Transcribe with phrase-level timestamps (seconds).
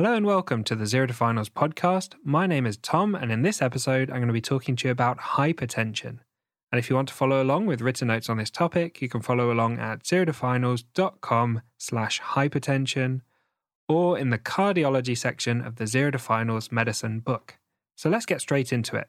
[0.00, 2.14] Hello and welcome to the Zero to Finals podcast.
[2.24, 4.92] My name is Tom, and in this episode, I'm going to be talking to you
[4.92, 6.20] about hypertension.
[6.72, 9.20] And if you want to follow along with written notes on this topic, you can
[9.20, 13.20] follow along at zerotofinals.com slash hypertension
[13.90, 17.58] or in the cardiology section of the Zero to Finals medicine book.
[17.94, 19.08] So let's get straight into it.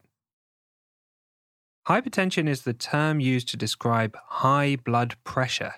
[1.88, 5.76] Hypertension is the term used to describe high blood pressure.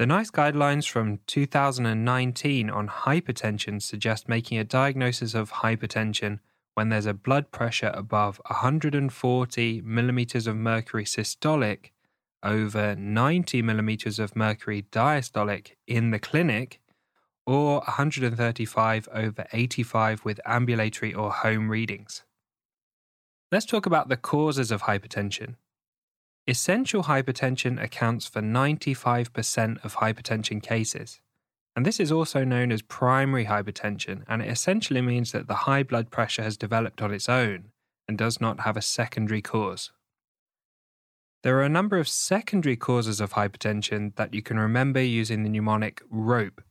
[0.00, 6.38] The NICE guidelines from 2019 on hypertension suggest making a diagnosis of hypertension
[6.72, 11.90] when there's a blood pressure above 140 millimeters of mercury systolic
[12.42, 16.80] over 90 millimeters of mercury diastolic in the clinic
[17.44, 22.22] or 135 over 85 with ambulatory or home readings.
[23.52, 25.56] Let's talk about the causes of hypertension.
[26.50, 31.20] Essential hypertension accounts for 95% of hypertension cases.
[31.76, 35.84] And this is also known as primary hypertension, and it essentially means that the high
[35.84, 37.66] blood pressure has developed on its own
[38.08, 39.92] and does not have a secondary cause.
[41.44, 45.50] There are a number of secondary causes of hypertension that you can remember using the
[45.50, 46.64] mnemonic ROPE.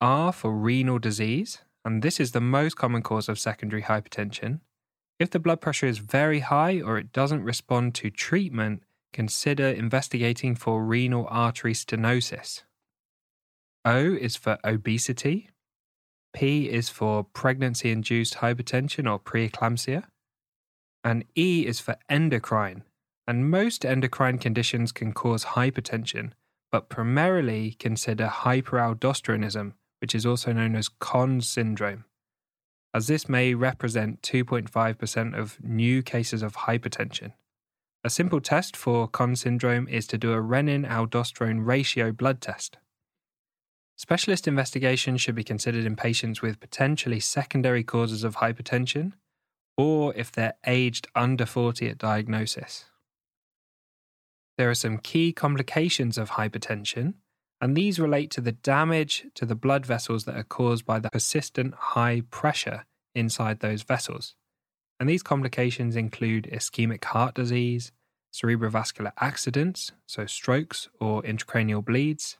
[0.00, 4.60] R for renal disease, and this is the most common cause of secondary hypertension.
[5.18, 8.82] If the blood pressure is very high or it doesn't respond to treatment,
[9.16, 12.64] consider investigating for renal artery stenosis.
[13.82, 15.48] O is for obesity.
[16.34, 20.02] P is for pregnancy induced hypertension or preeclampsia.
[21.02, 22.82] And E is for endocrine.
[23.26, 26.32] And most endocrine conditions can cause hypertension,
[26.70, 29.72] but primarily consider hyperaldosteronism,
[30.02, 32.04] which is also known as Conn syndrome
[32.96, 37.32] as this may represent 2.5% of new cases of hypertension.
[38.06, 42.76] A simple test for Conn syndrome is to do a renin aldosterone ratio blood test.
[43.96, 49.14] Specialist investigation should be considered in patients with potentially secondary causes of hypertension
[49.76, 52.84] or if they're aged under 40 at diagnosis.
[54.56, 57.14] There are some key complications of hypertension,
[57.60, 61.10] and these relate to the damage to the blood vessels that are caused by the
[61.10, 62.84] persistent high pressure
[63.16, 64.36] inside those vessels.
[65.00, 67.92] And these complications include ischemic heart disease,
[68.36, 72.36] cerebrovascular accidents, so strokes or intracranial bleeds,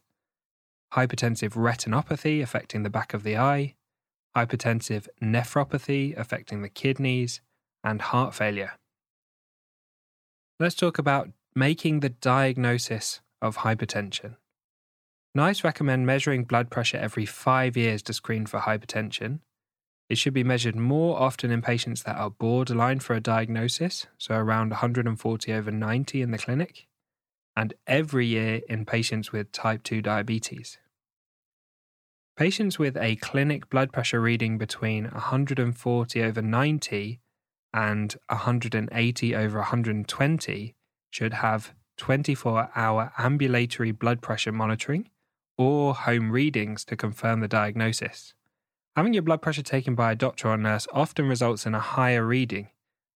[0.92, 3.74] hypertensive retinopathy affecting the back of the eye,
[4.36, 7.40] hypertensive nephropathy affecting the kidneys,
[7.82, 8.72] and heart failure.
[10.58, 14.36] Let's talk about making the diagnosis of hypertension.
[15.34, 19.40] NICE recommend measuring blood pressure every five years to screen for hypertension.
[20.08, 24.36] It should be measured more often in patients that are borderline for a diagnosis, so
[24.36, 26.86] around 140 over 90 in the clinic,
[27.56, 30.78] and every year in patients with type 2 diabetes.
[32.36, 37.20] Patients with a clinic blood pressure reading between 140 over 90
[37.72, 40.74] and 180 over 120
[41.10, 45.08] should have 24 hour ambulatory blood pressure monitoring
[45.58, 48.34] or home readings to confirm the diagnosis.
[48.96, 52.24] Having your blood pressure taken by a doctor or nurse often results in a higher
[52.24, 52.70] reading,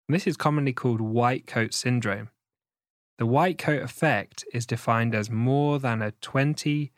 [0.07, 2.29] and this is commonly called white coat syndrome.
[3.17, 6.93] The white coat effect is defined as more than a 20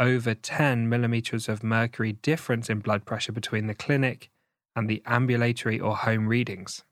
[0.00, 4.30] over 10 millimeters of mercury difference in blood pressure between the clinic
[4.74, 6.84] and the ambulatory or home readings.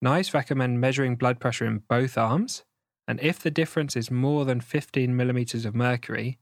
[0.00, 2.62] NICE recommend measuring blood pressure in both arms,
[3.08, 6.38] and if the difference is more than 15 millimeters of mercury,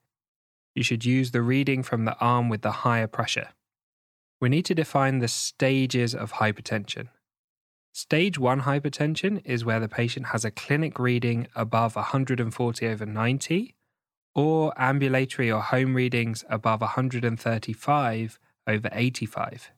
[0.74, 3.48] you should use the reading from the arm with the higher pressure.
[4.41, 7.09] We need to define the stages of hypertension.
[7.93, 13.75] Stage 1 hypertension is where the patient has a clinic reading above 140 over 90
[14.34, 19.73] or ambulatory or home readings above 135 over 85.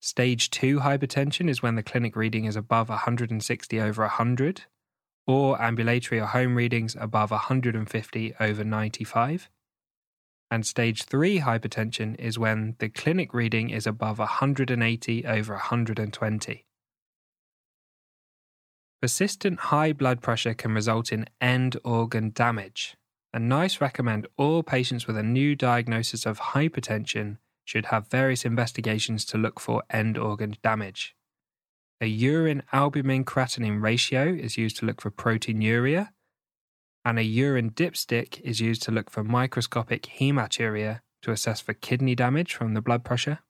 [0.00, 4.64] Stage 2 hypertension is when the clinic reading is above 160 over 100
[5.26, 9.48] or ambulatory or home readings above 150 over 95
[10.52, 16.66] and stage 3 hypertension is when the clinic reading is above 180 over 120.
[19.00, 22.98] Persistent high blood pressure can result in end organ damage,
[23.32, 29.24] and NICE recommend all patients with a new diagnosis of hypertension should have various investigations
[29.24, 31.16] to look for end organ damage.
[32.02, 36.10] A urine albumin creatinine ratio is used to look for proteinuria,
[37.04, 42.14] and a urine dipstick is used to look for microscopic hematuria to assess for kidney
[42.14, 43.40] damage from the blood pressure.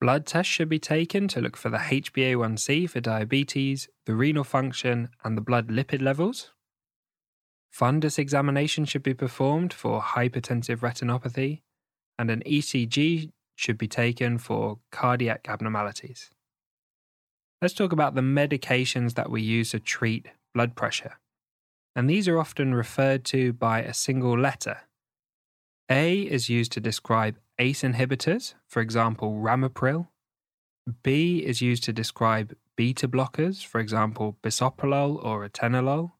[0.00, 5.08] Blood tests should be taken to look for the HbA1c for diabetes, the renal function,
[5.24, 6.52] and the blood lipid levels.
[7.76, 11.62] Fundus examination should be performed for hypertensive retinopathy,
[12.18, 16.30] and an ECG should be taken for cardiac abnormalities.
[17.60, 21.18] Let's talk about the medications that we use to treat blood pressure.
[21.98, 24.82] And these are often referred to by a single letter.
[25.90, 30.06] A is used to describe ACE inhibitors, for example, ramipril.
[31.02, 36.12] B is used to describe beta blockers, for example, bisoprolol or atenolol.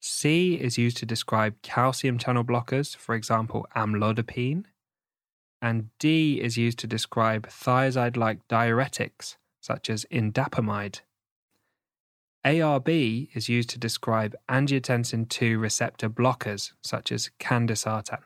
[0.00, 4.66] C is used to describe calcium channel blockers, for example, amlodipine.
[5.60, 11.00] And D is used to describe thiazide like diuretics, such as indapamide.
[12.44, 18.20] ARB is used to describe angiotensin II receptor blockers, such as candesartan.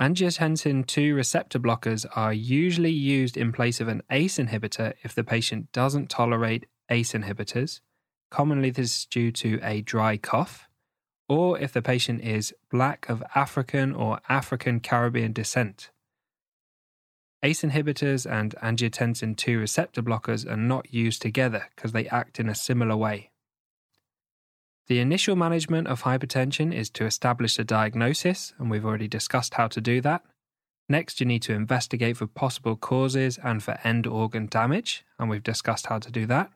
[0.00, 5.24] Angiotensin II receptor blockers are usually used in place of an ACE inhibitor if the
[5.24, 7.80] patient doesn't tolerate ACE inhibitors
[8.32, 10.66] Commonly, this is due to a dry cough,
[11.28, 15.90] or if the patient is black of African or African Caribbean descent.
[17.44, 22.48] ACE inhibitors and angiotensin II receptor blockers are not used together because they act in
[22.48, 23.30] a similar way.
[24.86, 29.68] The initial management of hypertension is to establish a diagnosis, and we've already discussed how
[29.68, 30.22] to do that.
[30.88, 35.42] Next, you need to investigate for possible causes and for end organ damage, and we've
[35.42, 36.50] discussed how to do that.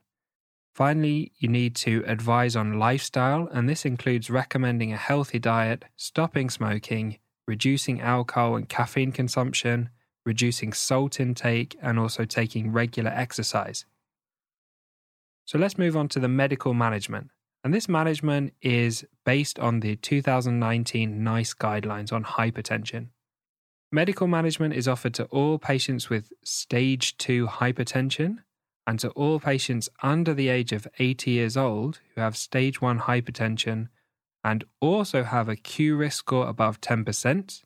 [0.75, 6.51] Finally, you need to advise on lifestyle, and this includes recommending a healthy diet, stopping
[6.51, 7.19] smoking,
[7.49, 9.89] reducing alcohol and caffeine consumption,
[10.27, 13.87] reducing salt intake, and also taking regular exercise.
[15.47, 17.31] So let's move on to the medical management.
[17.65, 23.09] And this management is based on the 2019 NICE guidelines on hypertension.
[23.91, 28.39] Medical management is offered to all patients with stage 2 hypertension
[28.87, 33.01] and to all patients under the age of 80 years old who have stage 1
[33.01, 33.89] hypertension
[34.45, 37.63] and also have a Q risk score above 10%,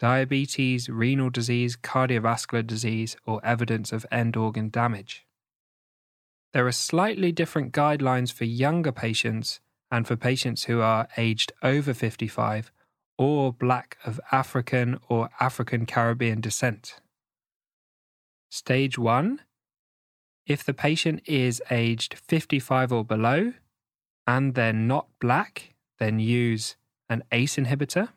[0.00, 5.24] diabetes, renal disease, cardiovascular disease, or evidence of end organ damage.
[6.52, 9.60] There are slightly different guidelines for younger patients
[9.90, 12.72] and for patients who are aged over 55
[13.16, 17.00] or black of African or African Caribbean descent.
[18.50, 19.40] Stage 1
[20.50, 23.52] if the patient is aged 55 or below
[24.26, 26.74] and they're not black, then use
[27.08, 28.08] an ACE inhibitor.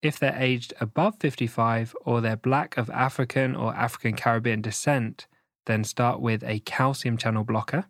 [0.00, 5.26] If they're aged above 55 or they're black of African or African Caribbean descent,
[5.66, 7.86] then start with a calcium channel blocker.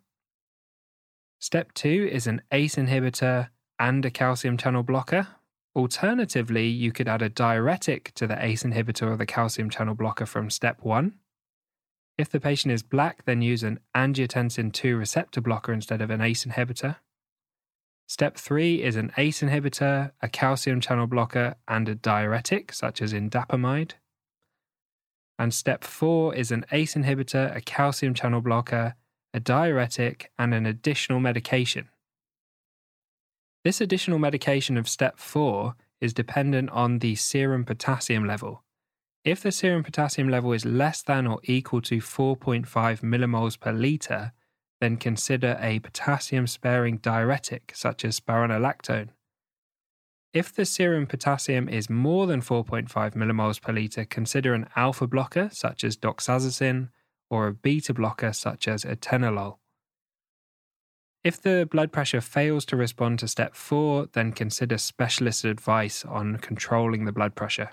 [1.39, 5.29] Step two is an ACE inhibitor and a calcium channel blocker.
[5.77, 10.27] Alternatively, you could add a diuretic to the ACE inhibitor or the calcium channel blocker
[10.27, 11.15] from step one.
[12.17, 16.21] If the patient is black, then use an angiotensin II receptor blocker instead of an
[16.21, 16.97] ACE inhibitor.
[18.09, 23.13] Step 3 is an ACE inhibitor, a calcium channel blocker, and a diuretic, such as
[23.13, 23.93] indapamide.
[25.39, 28.95] And step 4 is an ACE inhibitor, a calcium channel blocker,
[29.35, 31.91] a diuretic, and an additional medication.
[33.63, 38.63] This additional medication of step 4 is dependent on the serum potassium level,
[39.29, 42.67] if the serum potassium level is less than or equal to 4.5
[43.03, 44.33] millimoles per litre,
[44.81, 49.09] then consider a potassium sparing diuretic such as spironolactone.
[50.33, 55.49] If the serum potassium is more than 4.5 millimoles per litre, consider an alpha blocker
[55.53, 56.91] such as doxazosin
[57.31, 59.57] or a beta blocker such as atenolol.
[61.25, 66.37] If the blood pressure fails to respond to step 4, then consider specialist advice on
[66.39, 67.71] controlling the blood pressure.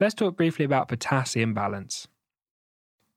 [0.00, 2.08] Let's talk briefly about potassium balance.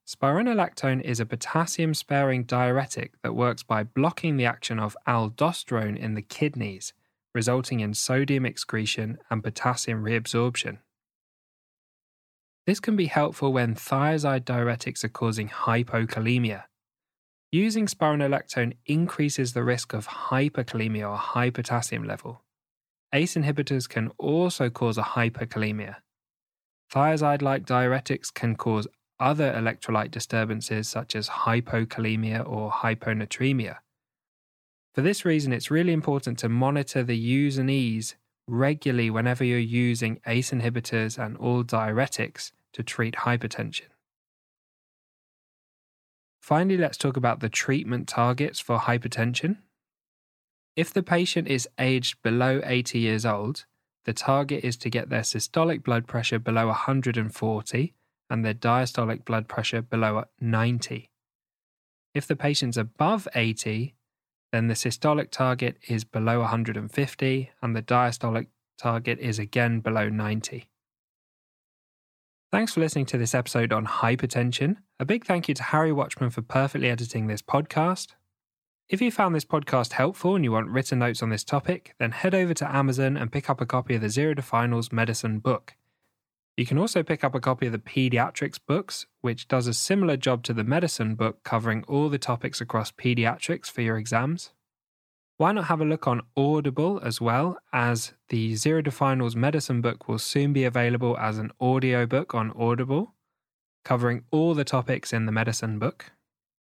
[0.07, 6.13] Spironolactone is a potassium sparing diuretic that works by blocking the action of aldosterone in
[6.13, 6.93] the kidneys,
[7.33, 10.79] resulting in sodium excretion and potassium reabsorption.
[12.67, 16.63] This can be helpful when thiazide diuretics are causing hypokalemia.
[17.51, 22.41] Using spironolactone increases the risk of hyperkalemia or high potassium level.
[23.13, 25.97] ACE inhibitors can also cause a hyperkalemia,
[26.93, 28.87] Thiazide like diuretics can cause
[29.19, 33.77] other electrolyte disturbances such as hypokalemia or hyponatremia.
[34.93, 38.15] For this reason, it's really important to monitor the U&Es
[38.47, 43.87] regularly whenever you're using ACE inhibitors and all diuretics to treat hypertension.
[46.41, 49.57] Finally, let's talk about the treatment targets for hypertension.
[50.75, 53.65] If the patient is aged below 80 years old,
[54.05, 57.93] the target is to get their systolic blood pressure below 140
[58.33, 61.11] and their diastolic blood pressure below 90.
[62.15, 63.93] If the patient's above 80,
[64.51, 68.47] then the systolic target is below 150 and the diastolic
[68.79, 70.67] target is again below 90.
[72.51, 74.77] Thanks for listening to this episode on hypertension.
[74.99, 78.13] A big thank you to Harry Watchman for perfectly editing this podcast.
[78.89, 82.11] If you found this podcast helpful and you want written notes on this topic, then
[82.11, 85.37] head over to Amazon and pick up a copy of the Zero to Finals Medicine
[85.37, 85.75] book.
[86.55, 90.17] You can also pick up a copy of the Pediatrics books, which does a similar
[90.17, 94.51] job to the medicine book covering all the topics across pediatrics for your exams.
[95.37, 99.81] Why not have a look on Audible as well, as the Zero to Finals medicine
[99.81, 103.15] book will soon be available as an audiobook on Audible,
[103.83, 106.11] covering all the topics in the medicine book.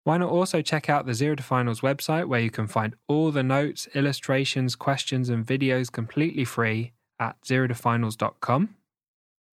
[0.05, 3.31] Why not also check out the Zero to Finals website where you can find all
[3.31, 8.76] the notes, illustrations, questions, and videos completely free at zerotofinals.com.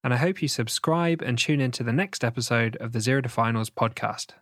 [0.03, 3.21] And I hope you subscribe and tune in to the next episode of the Zero
[3.21, 4.33] to Finals podcast.